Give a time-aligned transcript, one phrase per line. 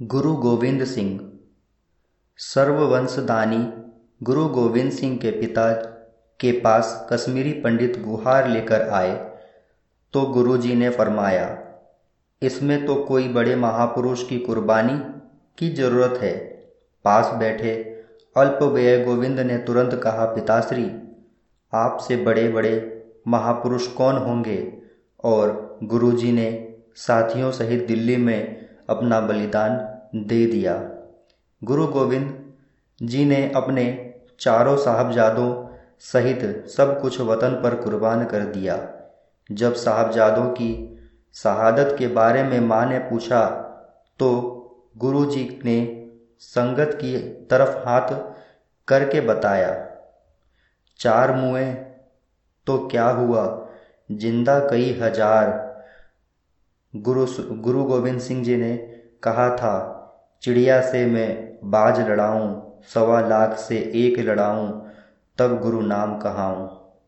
[0.00, 1.08] गुरु गोविंद सिंह।
[2.38, 3.58] सर्ववंशदानी
[4.20, 5.72] गुरु गोविंद सिंह के पिता
[6.40, 9.12] के पास कश्मीरी पंडित गुहार लेकर आए
[10.14, 11.58] तो गुरुजी ने फरमाया,
[12.42, 14.98] इसमें तो कोई बड़े महापुरुष की कुर्बानी
[15.58, 16.32] की ज़रूरत है।
[17.04, 17.74] पास बैठे
[18.36, 20.90] अल्प व्यय गोविंद ने तुरंत कहा, पिताश्री,
[21.72, 22.72] आपसे बड़े बड़े
[23.28, 24.72] महापुरुष कौन होंगे?
[25.24, 26.48] और गुरुजी ने
[26.98, 29.78] साथियों सहित दिल्ली में अपना बलिदान
[30.26, 30.74] दे दिया।
[31.62, 33.84] गुरु गोविंद जी ने अपने
[34.40, 35.50] चारों साहबजादों
[36.02, 38.78] सहित सब कुछ वतन पर कुर्बान कर दिया।
[39.50, 40.72] जब साहबजादों की
[41.36, 43.44] शहादत के बारे में माँ ने पूछा
[44.20, 44.28] तो
[44.98, 45.78] गुरु जी ने
[46.42, 47.18] संगत की
[47.50, 48.12] तरफ़ हाथ
[48.88, 49.72] करके बताया,
[51.00, 51.64] चार मुए
[52.66, 53.44] तो क्या हुआ?
[54.10, 55.48] ज़िंदा कई हज़ार
[56.96, 58.76] गुरु गुरु गोविंद सिंह जी ने
[59.22, 59.74] कहा था,
[60.42, 64.90] चिड़िया से मैं बाज लड़ाऊँ, सवा लाख से एक लड़ाऊँ,
[65.38, 66.79] तब गुरु नाम कहाऊं।